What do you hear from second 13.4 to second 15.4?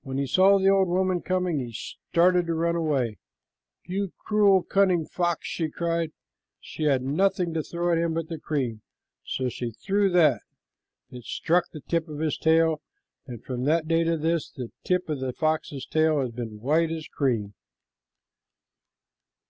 from that day to this, the tip of the